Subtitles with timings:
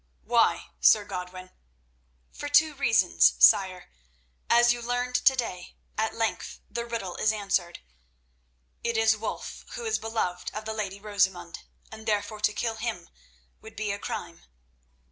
[0.23, 1.51] "Why, Sir Godwin?"
[2.31, 3.91] "For two reasons, sire.
[4.49, 7.81] As you learned to day, at length the riddle is answered.
[8.83, 11.59] It is Wulf who is beloved of the lady Rosamund,
[11.91, 13.11] and therefore to kill him
[13.61, 14.41] would be a crime.